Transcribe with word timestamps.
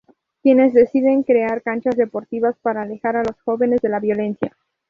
Quienes 0.41 0.73
deciden 0.73 1.21
crear 1.21 1.61
canchas 1.61 1.95
deportivas 1.95 2.57
para 2.63 2.81
alejar 2.81 3.17
a 3.17 3.23
los 3.23 3.39
jóvenes 3.43 3.81
de 3.81 3.89
la 3.89 3.99
violencia. 3.99 4.57